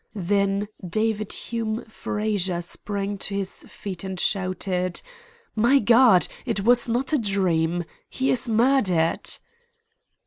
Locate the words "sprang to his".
2.63-3.61